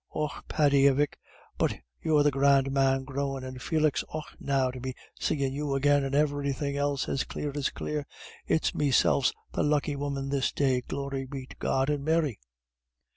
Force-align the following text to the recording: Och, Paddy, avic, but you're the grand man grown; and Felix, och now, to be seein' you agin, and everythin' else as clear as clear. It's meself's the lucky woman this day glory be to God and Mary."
Och, 0.09 0.31
Paddy, 0.47 0.87
avic, 0.89 1.11
but 1.59 1.75
you're 2.03 2.23
the 2.23 2.31
grand 2.31 2.71
man 2.71 3.03
grown; 3.03 3.43
and 3.43 3.61
Felix, 3.61 4.01
och 4.09 4.25
now, 4.39 4.71
to 4.71 4.79
be 4.79 4.95
seein' 5.19 5.53
you 5.53 5.75
agin, 5.75 6.03
and 6.03 6.15
everythin' 6.15 6.75
else 6.75 7.07
as 7.07 7.23
clear 7.23 7.51
as 7.55 7.69
clear. 7.69 8.07
It's 8.47 8.73
meself's 8.73 9.31
the 9.53 9.61
lucky 9.61 9.95
woman 9.95 10.29
this 10.31 10.51
day 10.51 10.81
glory 10.81 11.27
be 11.27 11.45
to 11.45 11.55
God 11.57 11.91
and 11.91 12.03
Mary." 12.03 12.39